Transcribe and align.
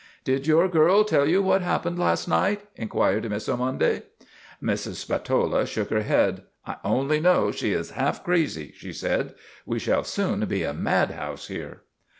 1 0.25 0.35
Did 0.35 0.47
your 0.47 0.67
girl 0.67 1.03
tell 1.03 1.29
you 1.29 1.43
what 1.43 1.61
happened 1.61 1.99
last 1.99 2.27
night?' 2.27 2.63
inquired 2.75 3.29
Miss 3.29 3.47
Ormonde. 3.47 4.01
Mrs. 4.59 4.95
Spatola 4.95 5.63
shook 5.67 5.91
her 5.91 6.01
head." 6.01 6.41
I 6.65 6.77
only 6.83 7.19
know 7.19 7.51
she 7.51 7.71
is 7.73 7.91
half 7.91 8.23
crazy," 8.23 8.73
she 8.75 8.93
said." 8.93 9.35
We 9.67 9.77
shall 9.77 10.03
soon 10.03 10.43
be 10.47 10.63
a 10.63 10.73
mad 10.73 11.11
house 11.11 11.49
here." 11.49 11.81